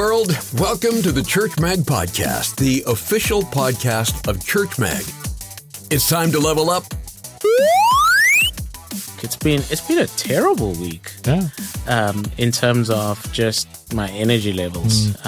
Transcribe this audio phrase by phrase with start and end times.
[0.00, 0.30] world.
[0.54, 5.04] Welcome to the Church Mag Podcast, the official podcast of Church Mag.
[5.90, 6.84] It's time to level up.
[9.22, 11.12] It's been it's been a terrible week.
[11.26, 11.48] Yeah.
[11.86, 15.26] Um, in terms of just my energy levels, Mm.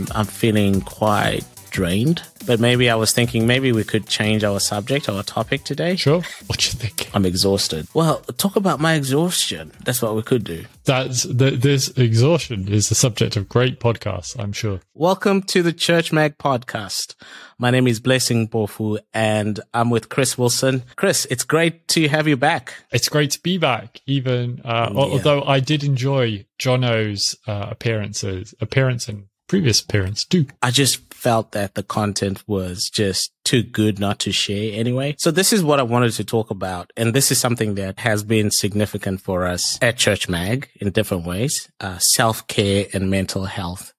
[0.00, 1.44] um, I'm feeling quite
[1.76, 2.22] drained.
[2.46, 5.94] But maybe I was thinking maybe we could change our subject, our topic today.
[5.96, 6.22] Sure.
[6.46, 7.10] What do you think?
[7.12, 7.86] I'm exhausted.
[7.92, 9.72] Well, talk about my exhaustion.
[9.84, 10.64] That's what we could do.
[10.84, 14.80] That's the, this exhaustion is the subject of great podcasts, I'm sure.
[14.94, 17.14] Welcome to the Church Mag podcast.
[17.58, 20.82] My name is Blessing Bofu and I'm with Chris Wilson.
[20.94, 22.72] Chris, it's great to have you back.
[22.90, 28.54] It's great to be back, even uh, al- although I did enjoy Jono's uh, appearances,
[28.62, 30.46] appearance and previous appearance too.
[30.62, 35.16] I just felt that the content was just too good not to share anyway.
[35.18, 36.92] So this is what I wanted to talk about.
[36.96, 41.24] And this is something that has been significant for us at Church Mag in different
[41.24, 43.92] ways, uh, self care and mental health.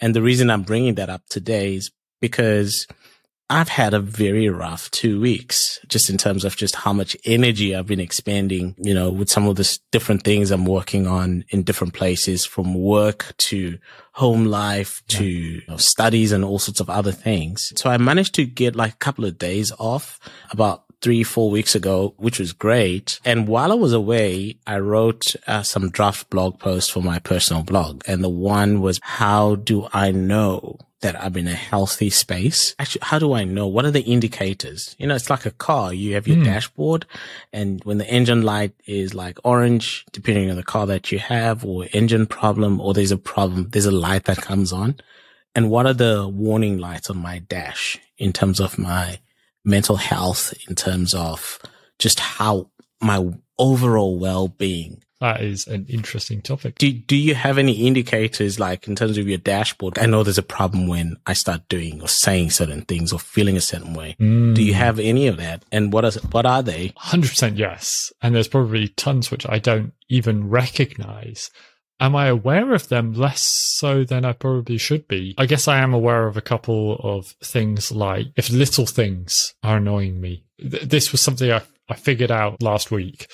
[0.00, 2.86] And the reason I'm bringing that up today is because
[3.50, 7.74] I've had a very rough two weeks, just in terms of just how much energy
[7.74, 11.62] I've been expending, you know, with some of the different things I'm working on in
[11.62, 13.78] different places from work to
[14.12, 17.72] home life to you know, studies and all sorts of other things.
[17.76, 21.74] So I managed to get like a couple of days off about three, four weeks
[21.74, 23.18] ago, which was great.
[23.24, 27.62] And while I was away, I wrote uh, some draft blog posts for my personal
[27.62, 28.02] blog.
[28.06, 32.74] And the one was, how do I know that I'm in a healthy space?
[32.78, 33.66] Actually, how do I know?
[33.66, 34.96] What are the indicators?
[34.98, 35.92] You know, it's like a car.
[35.94, 36.44] You have your hmm.
[36.44, 37.06] dashboard
[37.52, 41.64] and when the engine light is like orange, depending on the car that you have
[41.64, 44.96] or engine problem or there's a problem, there's a light that comes on.
[45.54, 49.18] And what are the warning lights on my dash in terms of my
[49.64, 51.58] mental health, in terms of
[51.98, 53.24] just how my
[53.58, 55.02] overall well-being?
[55.20, 56.76] That is an interesting topic.
[56.76, 59.98] Do, do you have any indicators like in terms of your dashboard?
[59.98, 63.56] I know there's a problem when I start doing or saying certain things or feeling
[63.56, 64.14] a certain way.
[64.18, 64.54] Hmm.
[64.54, 65.64] Do you have any of that?
[65.72, 66.90] And what is, what are they?
[66.90, 68.12] 100% yes.
[68.22, 71.50] And there's probably tons which I don't even recognize.
[72.00, 73.42] Am I aware of them less
[73.76, 75.34] so than I probably should be?
[75.36, 79.78] I guess I am aware of a couple of things like if little things are
[79.78, 80.44] annoying me.
[80.60, 83.26] Th- this was something I, I figured out last week.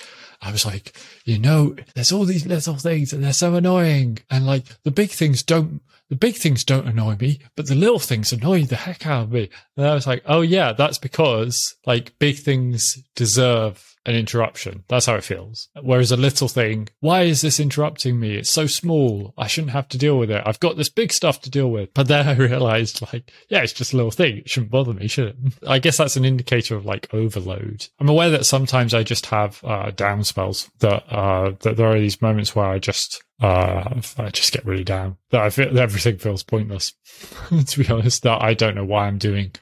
[0.45, 4.19] I was like, you know, there's all these little things and they're so annoying.
[4.31, 5.81] And like the big things don't,
[6.11, 9.33] the big things don't annoy me, but the little things annoy the heck out of
[9.33, 9.49] me.
[9.77, 14.85] And I was like, oh yeah, that's because like big things deserve an interruption.
[14.89, 15.69] That's how it feels.
[15.81, 18.35] Whereas a little thing, why is this interrupting me?
[18.35, 19.33] It's so small.
[19.39, 20.43] I shouldn't have to deal with it.
[20.45, 21.95] I've got this big stuff to deal with.
[21.95, 24.39] But then I realized like, yeah, it's just a little thing.
[24.39, 25.37] It shouldn't bother me, should it?
[25.67, 27.87] I guess that's an indicator of like overload.
[27.99, 31.99] I'm aware that sometimes I just have uh, down spells that, uh, that there are
[31.99, 35.17] these moments where I just, uh, I just get really down.
[35.31, 36.95] That I feel everything feels pointless.
[37.67, 39.53] to be honest, that I don't know why I'm doing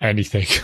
[0.00, 0.46] anything.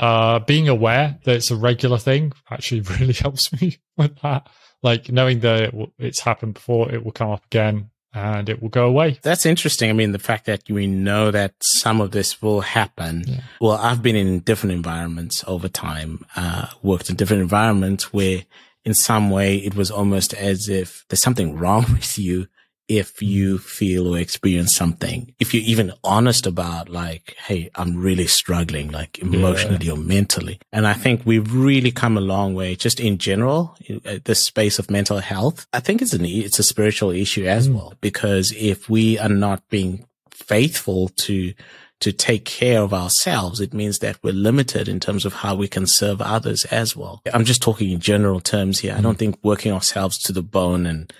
[0.00, 4.48] Uh, being aware that it's a regular thing actually really helps me with that.
[4.82, 8.60] Like knowing that it will, it's happened before, it will come up again and it
[8.60, 9.18] will go away.
[9.22, 9.90] That's interesting.
[9.90, 13.24] I mean, the fact that we know that some of this will happen.
[13.26, 13.40] Yeah.
[13.60, 18.44] Well, I've been in different environments over time, uh, worked in different environments where
[18.84, 22.46] in some way it was almost as if there's something wrong with you
[22.86, 25.34] if you feel or experience something.
[25.40, 30.60] If you're even honest about like, Hey, I'm really struggling, like emotionally or mentally.
[30.70, 34.78] And I think we've really come a long way just in general, uh, this space
[34.78, 35.66] of mental health.
[35.72, 39.66] I think it's an, it's a spiritual issue as well, because if we are not
[39.70, 41.54] being faithful to
[42.04, 45.66] to take care of ourselves, it means that we're limited in terms of how we
[45.66, 47.22] can serve others as well.
[47.32, 48.92] I'm just talking in general terms here.
[48.92, 49.18] I don't mm-hmm.
[49.18, 51.10] think working ourselves to the bone and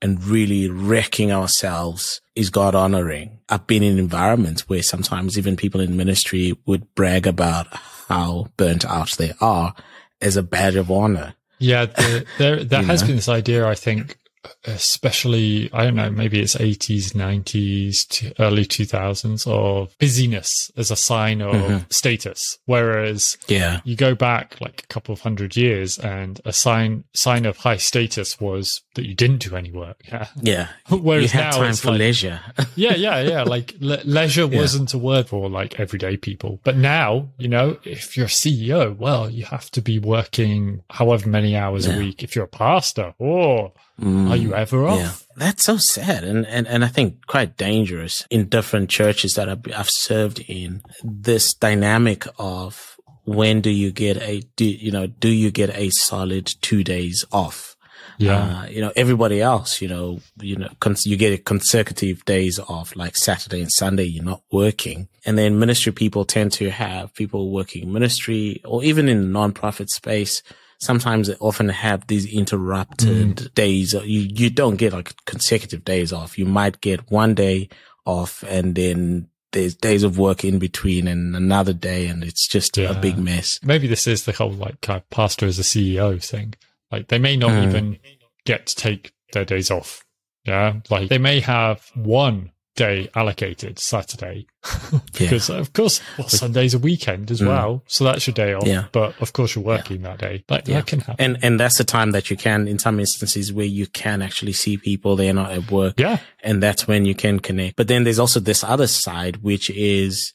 [0.00, 3.38] and really wrecking ourselves is God honoring.
[3.48, 7.68] I've been in environments where sometimes even people in ministry would brag about
[8.08, 9.76] how burnt out they are
[10.20, 11.34] as a badge of honor.
[11.60, 13.06] Yeah, the, there there has know?
[13.06, 13.64] been this idea.
[13.68, 14.16] I think,
[14.64, 20.90] especially I don't know, maybe it's eighties, nineties, to early two thousands of busyness as
[20.90, 21.92] a sign of Mhm.
[21.92, 22.58] status.
[22.66, 23.80] Whereas Yeah.
[23.84, 27.76] you go back like a couple of hundred years, and a sign sign of high
[27.76, 29.98] status was that you didn't do any work.
[30.06, 30.26] Yeah.
[30.42, 30.68] Yeah.
[30.90, 32.40] Whereas you have now time for like- leisure.
[32.76, 33.42] yeah, yeah, yeah.
[33.42, 34.58] Like le- leisure Yeah.
[34.60, 38.92] wasn't a word for like everyday people, but now you know if you're a CEO,
[38.96, 41.94] well, you have to be working however many hours Yeah.
[41.94, 42.22] a week.
[42.22, 44.98] If you're a pastor, oh, are you ever off?
[44.98, 49.48] Yeah, that's so sad, and and and I think quite dangerous in different churches that
[49.48, 50.82] I've, I've served in.
[51.04, 55.90] This dynamic of when do you get a do you know do you get a
[55.90, 57.76] solid two days off?
[58.18, 58.62] Yeah.
[58.62, 62.94] Uh, you know, everybody else, you know, you know, cons- you get consecutive days off,
[62.94, 65.08] like Saturday and Sunday, you're not working.
[65.24, 69.88] And then ministry people tend to have people working ministry or even in the nonprofit
[69.88, 70.42] space.
[70.82, 73.54] Sometimes they often have these interrupted mm.
[73.54, 73.92] days.
[73.92, 76.36] You, you don't get like consecutive days off.
[76.36, 77.68] You might get one day
[78.04, 82.76] off and then there's days of work in between and another day and it's just
[82.76, 82.90] yeah.
[82.90, 83.60] a big mess.
[83.62, 86.54] Maybe this is the whole like kind of pastor as a CEO thing.
[86.90, 87.68] Like they may not mm.
[87.68, 87.98] even
[88.44, 90.04] get to take their days off.
[90.44, 90.80] Yeah.
[90.90, 94.46] Like they may have one day allocated Saturday
[95.18, 95.56] because yeah.
[95.56, 97.48] of course well, Sunday's a weekend as mm.
[97.48, 98.66] well, so that's your day off.
[98.66, 98.86] Yeah.
[98.92, 100.08] But of course you're working yeah.
[100.08, 100.44] that day.
[100.48, 100.76] Like yeah.
[100.76, 101.16] that can happen.
[101.18, 104.52] And and that's the time that you can, in some instances, where you can actually
[104.52, 105.94] see people they're not at work.
[105.98, 106.18] Yeah.
[106.42, 107.76] And that's when you can connect.
[107.76, 110.32] But then there's also this other side, which is,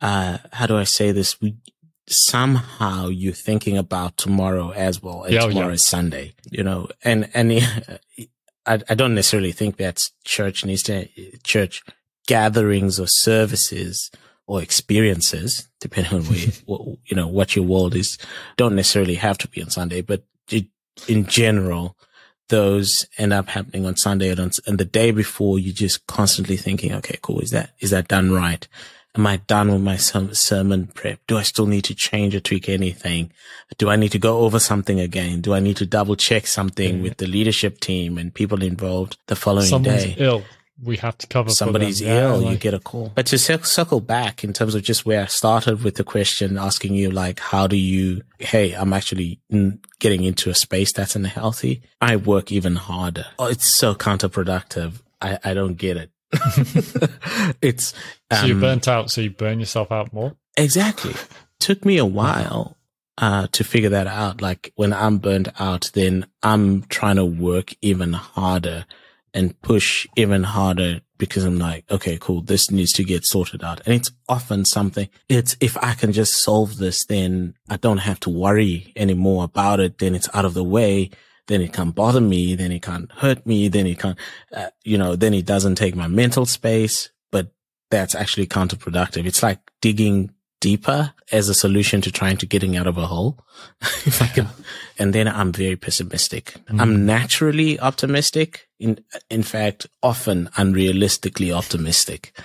[0.00, 1.40] uh, how do I say this?
[1.40, 1.56] We
[2.08, 6.34] somehow you're thinking about tomorrow as well, and yeah, tomorrow is Sunday.
[6.50, 7.52] You know, and and
[8.66, 11.08] I, I don't necessarily think that church needs to
[11.44, 11.82] church
[12.26, 14.10] gatherings or services
[14.46, 18.18] or experiences, depending on where, what, you know, what your world is,
[18.56, 20.66] don't necessarily have to be on Sunday, but it,
[21.08, 21.96] in general,
[22.48, 26.56] those end up happening on Sunday and, on, and the day before you're just constantly
[26.56, 27.40] thinking, okay, cool.
[27.40, 28.66] Is that, is that done right?
[29.16, 31.20] Am I done with my sermon prep?
[31.26, 33.32] Do I still need to change or tweak anything?
[33.78, 35.40] Do I need to go over something again?
[35.40, 39.36] Do I need to double check something with the leadership team and people involved the
[39.36, 40.14] following Someone's day?
[40.18, 40.44] ill.
[40.82, 41.48] We have to cover.
[41.48, 42.40] Somebody's ill.
[42.40, 42.52] like...
[42.52, 43.10] You get a call.
[43.14, 46.94] But to circle back in terms of just where I started with the question, asking
[46.94, 48.20] you like, how do you?
[48.38, 49.40] Hey, I'm actually
[49.98, 51.80] getting into a space that's unhealthy.
[52.02, 53.24] I work even harder.
[53.38, 55.00] Oh, it's so counterproductive.
[55.22, 56.10] I, I don't get it.
[57.62, 57.94] it's
[58.30, 60.36] um, so you're burnt out, so you burn yourself out more.
[60.56, 61.14] Exactly.
[61.60, 62.76] Took me a while
[63.18, 64.40] uh, to figure that out.
[64.40, 68.86] Like when I'm burnt out, then I'm trying to work even harder
[69.34, 72.42] and push even harder because I'm like, okay, cool.
[72.42, 73.80] This needs to get sorted out.
[73.86, 78.20] And it's often something it's, if I can just solve this, then I don't have
[78.20, 79.98] to worry anymore about it.
[79.98, 81.10] Then it's out of the way
[81.46, 84.18] then it can't bother me, then it can't hurt me, then it can't,
[84.52, 87.52] uh, you know, then it doesn't take my mental space, but
[87.90, 89.26] that's actually counterproductive.
[89.26, 90.30] It's like digging
[90.60, 93.38] deeper as a solution to trying to getting out of a hole.
[94.04, 94.48] if I can,
[94.98, 96.54] and then I'm very pessimistic.
[96.70, 96.80] Mm.
[96.80, 98.68] I'm naturally optimistic.
[98.78, 98.98] In,
[99.30, 102.38] in fact, often unrealistically optimistic.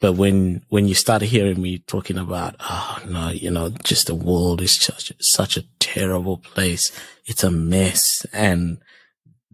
[0.00, 4.14] But when, when you start hearing me talking about, oh no, you know, just the
[4.14, 6.90] world is such, such a terrible place.
[7.26, 8.26] It's a mess.
[8.32, 8.78] And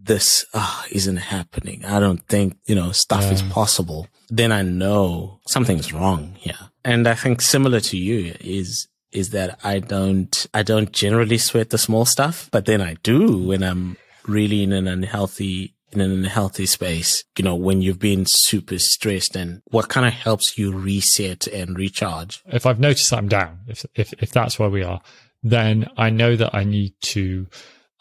[0.05, 1.83] this oh, isn't happening.
[1.85, 3.33] I don't think, you know, stuff yeah.
[3.33, 4.07] is possible.
[4.29, 6.57] Then I know something's wrong here.
[6.83, 11.69] And I think similar to you is, is that I don't, I don't generally sweat
[11.69, 13.97] the small stuff, but then I do when I'm
[14.27, 19.35] really in an unhealthy in an unhealthy space, you know, when you've been super stressed
[19.35, 22.43] and what kind of helps you reset and recharge?
[22.47, 25.01] If I've noticed I'm down, if, if, if that's where we are,
[25.41, 27.47] then I know that I need to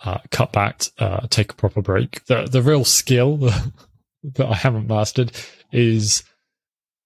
[0.05, 2.25] uh, cut back, uh, take a proper break.
[2.27, 3.37] The, the real skill
[4.23, 5.33] that I haven't mastered
[5.73, 6.23] is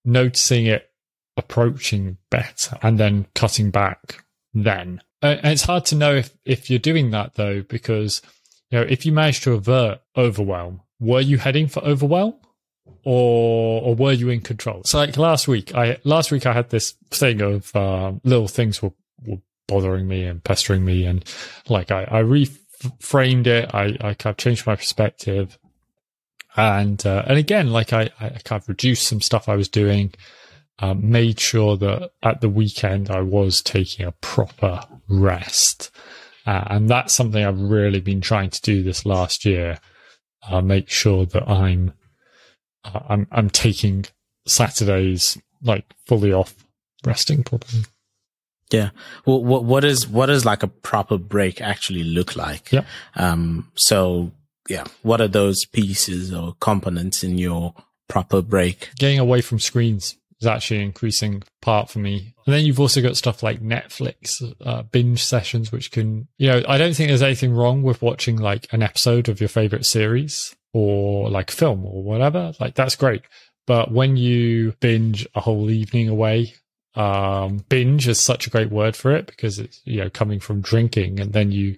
[0.04, 0.90] noticing it
[1.36, 5.00] approaching better and then cutting back then.
[5.22, 8.22] And it's hard to know if, if you're doing that though, because,
[8.70, 12.34] you know, if you manage to avert overwhelm, were you heading for overwhelm?
[13.04, 14.82] Or, or were you in control?
[14.84, 18.82] So like last week, I, last week I had this thing of, uh, little things
[18.82, 18.92] were,
[19.24, 21.04] were bothering me and pestering me.
[21.04, 21.24] And
[21.68, 22.18] like I, I
[22.82, 23.74] reframed it.
[23.74, 25.58] I, I kind of changed my perspective.
[26.56, 30.14] And, uh, and again, like I, I kind of reduced some stuff I was doing
[30.80, 35.90] um, made sure that at the weekend I was taking a proper rest.
[36.46, 39.78] Uh, and that's something I've really been trying to do this last year.
[40.48, 41.92] Uh, make sure that I'm,
[42.84, 44.06] uh, I'm, I'm taking
[44.46, 46.54] Saturdays like fully off,
[47.04, 47.84] resting properly.
[48.70, 48.90] Yeah.
[49.24, 52.70] Well, what, what is, what does like a proper break actually look like?
[52.70, 52.84] Yeah.
[53.16, 54.32] Um, so
[54.68, 57.74] yeah, what are those pieces or components in your
[58.08, 58.90] proper break?
[58.96, 62.34] Getting away from screens is actually an increasing part for me.
[62.46, 66.62] And then you've also got stuff like Netflix uh, binge sessions, which can, you know,
[66.68, 70.54] I don't think there's anything wrong with watching like an episode of your favorite series
[70.72, 72.52] or like film or whatever.
[72.60, 73.22] Like that's great.
[73.66, 76.54] But when you binge a whole evening away,
[76.98, 80.60] um, binge is such a great word for it because it's, you know, coming from
[80.60, 81.76] drinking and then you,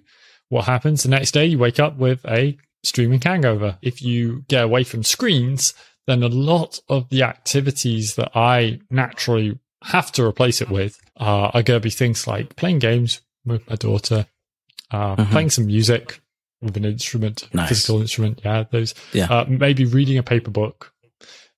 [0.49, 1.45] what happens the next day?
[1.45, 3.77] You wake up with a streaming hangover.
[3.81, 5.73] If you get away from screens,
[6.07, 11.51] then a lot of the activities that I naturally have to replace it with uh,
[11.53, 14.25] are going to be things like playing games with my daughter,
[14.91, 15.31] uh, mm-hmm.
[15.31, 16.19] playing some music,
[16.61, 17.69] with an instrument, Nice.
[17.69, 18.41] physical instrument.
[18.43, 18.93] Yeah, those.
[19.13, 19.25] Yeah.
[19.25, 20.93] Uh, maybe reading a paper book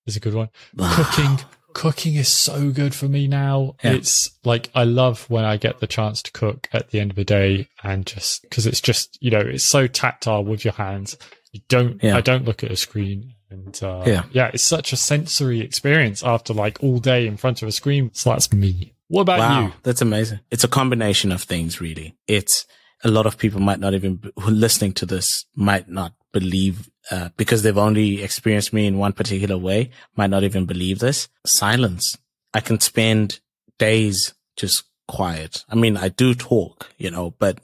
[0.06, 0.50] is a good one.
[0.78, 1.40] cooking.
[1.74, 3.76] Cooking is so good for me now.
[3.84, 3.94] Yeah.
[3.94, 7.16] It's like I love when I get the chance to cook at the end of
[7.16, 11.18] the day and just because it's just, you know, it's so tactile with your hands.
[11.52, 12.16] You don't, Yeah.
[12.18, 13.34] I don't look at a screen.
[13.50, 14.24] And uh, Yeah.
[14.32, 18.10] yeah, it's such a sensory experience after like all day in front of a screen.
[18.14, 18.94] So that's me.
[19.10, 19.74] What about Wow, you?
[19.84, 20.40] that's amazing.
[20.50, 22.16] It's a combination of things, really.
[22.28, 22.66] It's
[23.04, 27.30] a lot of people might not even, who listening to this might not believe, uh,
[27.38, 31.30] because they've only experienced me in one particular way, might not even believe this.
[31.46, 32.18] Silence.
[32.54, 33.40] I can spend
[33.80, 35.64] days just quiet.
[35.70, 37.60] I mean, I do talk, you know, but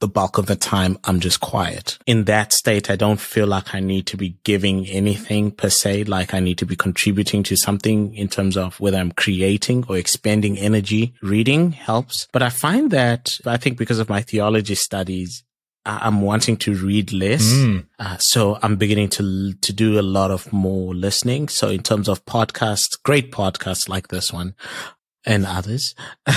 [0.00, 1.98] the bulk of the time I'm just quiet.
[2.06, 6.04] In that state, I don't feel like I need to be giving anything per se,
[6.04, 9.96] like I need to be contributing to something in terms of whether I'm creating or
[9.96, 11.14] expending energy.
[11.22, 12.28] Reading helps.
[12.32, 15.44] But I find that I think because of my theology studies,
[15.86, 17.44] I'm wanting to read less.
[17.44, 17.86] Mm.
[17.98, 21.48] Uh, so I'm beginning to to do a lot of more listening.
[21.48, 24.54] So in terms of podcasts, great podcasts like this one
[25.26, 25.94] and others.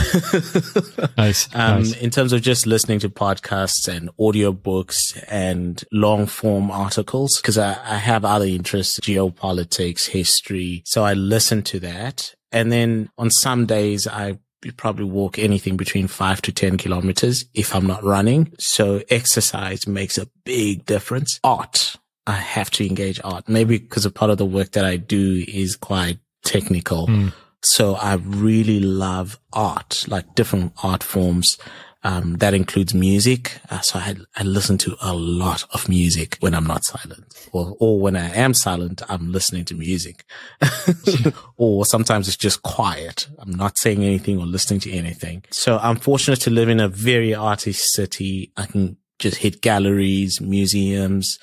[1.17, 1.49] Nice.
[1.53, 1.97] Um, nice.
[1.97, 7.71] in terms of just listening to podcasts and audiobooks and long form articles, because I,
[7.71, 10.81] I have other interests, geopolitics, history.
[10.85, 12.33] So I listen to that.
[12.53, 14.39] And then on some days, I
[14.77, 18.53] probably walk anything between five to 10 kilometers if I'm not running.
[18.59, 21.39] So exercise makes a big difference.
[21.43, 21.95] Art.
[22.27, 23.49] I have to engage art.
[23.49, 27.07] Maybe because a part of the work that I do is quite technical.
[27.07, 27.33] Mm.
[27.61, 31.57] So I really love art, like different art forms.
[32.01, 33.59] Um, that includes music.
[33.69, 37.75] Uh, so I, I listen to a lot of music when I'm not silent or,
[37.79, 40.23] or when I am silent, I'm listening to music
[41.57, 43.27] or sometimes it's just quiet.
[43.37, 45.43] I'm not saying anything or listening to anything.
[45.51, 48.53] So I'm fortunate to live in a very arty city.
[48.55, 51.37] I can just hit galleries, museums,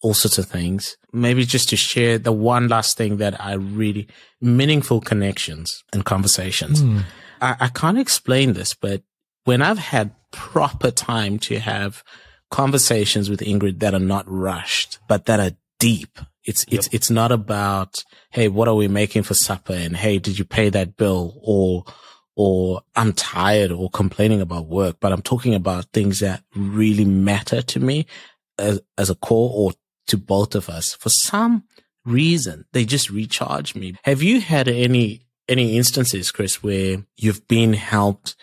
[0.00, 0.96] all sorts of things.
[1.12, 4.08] Maybe just to share the one last thing that I really
[4.40, 6.82] meaningful connections and conversations.
[6.82, 7.02] Mm.
[7.40, 9.02] I, I can't explain this, but
[9.48, 12.04] when I've had proper time to have
[12.50, 16.18] conversations with Ingrid that are not rushed, but that are deep.
[16.44, 19.72] It's, it's, it's not about, Hey, what are we making for supper?
[19.72, 21.40] And Hey, did you pay that bill?
[21.42, 21.84] Or,
[22.36, 27.62] or I'm tired or complaining about work, but I'm talking about things that really matter
[27.62, 28.04] to me
[28.58, 29.72] as, as a core or
[30.08, 30.92] to both of us.
[30.92, 31.64] For some
[32.04, 33.94] reason, they just recharge me.
[34.02, 38.36] Have you had any, any instances, Chris, where you've been helped,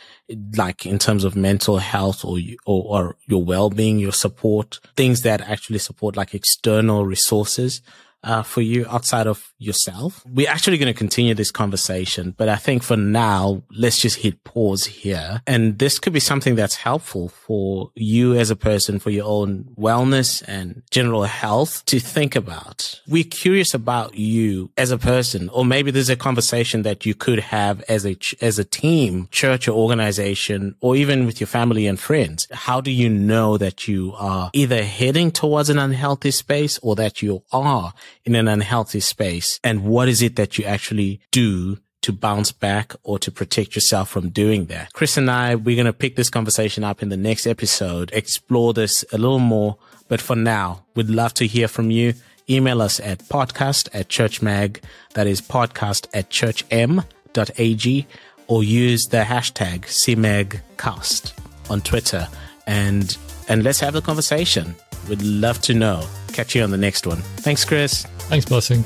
[0.58, 5.42] like in terms of mental health or, or, or your well-being, your support, things that
[5.42, 7.82] actually support like external resources?
[8.26, 10.24] Uh, for you outside of yourself.
[10.26, 14.44] We're actually going to continue this conversation, but I think for now, let's just hit
[14.44, 15.44] pause here.
[15.46, 19.66] And this could be something that's helpful for you as a person, for your own
[19.78, 23.00] wellness and general health to think about.
[23.08, 27.40] We're curious about you as a person, or maybe there's a conversation that you could
[27.40, 32.00] have as a, as a team, church or organization, or even with your family and
[32.00, 32.48] friends.
[32.52, 37.22] How do you know that you are either heading towards an unhealthy space or that
[37.22, 39.60] you are in an unhealthy space?
[39.64, 44.10] And what is it that you actually do to bounce back or to protect yourself
[44.10, 44.94] from doing that.
[44.94, 48.76] Chris and I, we're going to pick this conversation up in the next episode, explore
[48.76, 49.78] this a little more.
[50.08, 52.14] But for now, we'd love to hear from you.
[52.48, 54.84] Email us at podcast at churchmag.
[55.16, 58.08] That is podcast at churchm.ag
[58.46, 61.34] or use the hashtag CMAGcast
[61.72, 62.28] on Twitter
[62.68, 63.18] and,
[63.50, 64.76] and let's have a conversation.
[65.10, 66.08] We'd love to know.
[66.36, 67.22] Catch you on the next one.
[67.38, 68.04] Thanks, Chris.
[68.28, 68.84] Thanks, Blessing.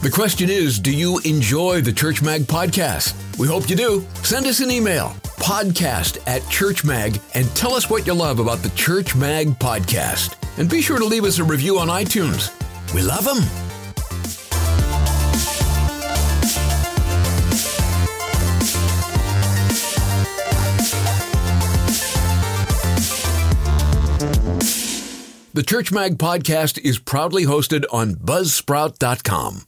[0.00, 3.16] The question is Do you enjoy the Church Mag podcast?
[3.36, 4.06] We hope you do.
[4.22, 5.08] Send us an email
[5.40, 10.36] podcast at Church Mag and tell us what you love about the Church Mag podcast.
[10.56, 12.54] And be sure to leave us a review on iTunes.
[12.94, 13.67] We love them.
[25.58, 29.62] The Church Mag podcast is proudly hosted on buzzsprout.com.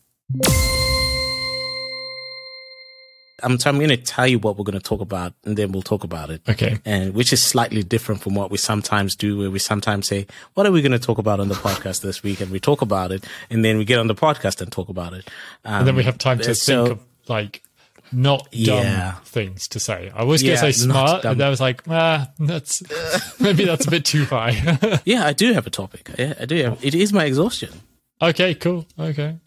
[3.42, 5.72] I'm, so I'm going to tell you what we're going to talk about and then
[5.72, 6.42] we'll talk about it.
[6.48, 6.78] Okay.
[6.84, 10.64] And which is slightly different from what we sometimes do, where we sometimes say, what
[10.64, 12.40] are we going to talk about on the podcast this week?
[12.40, 15.12] And we talk about it and then we get on the podcast and talk about
[15.12, 15.28] it.
[15.64, 17.64] Um, And then we have time to so- think of like
[18.12, 19.12] not dumb Yeah.
[19.24, 20.10] things to say.
[20.14, 22.82] I was Yeah, to say smart, and I was like, ah, that's
[23.40, 25.00] maybe that's a bit too high.
[25.04, 26.10] Yeah, I do have a topic.
[26.18, 27.70] Yeah, I do have, it is my exhaustion.
[28.22, 28.86] okay, cool.
[28.98, 29.36] Okay.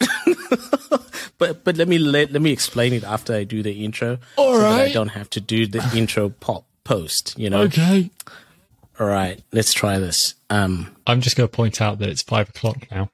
[1.36, 4.18] But but let me let, let me explain it after I do the intro.
[4.36, 7.62] All so that I don't have to do the intro pop post, you know?
[7.62, 8.10] Okay.
[9.00, 10.34] All right, let's try this.
[10.48, 13.08] Um, I'm just going to point out that it's five o'clock now.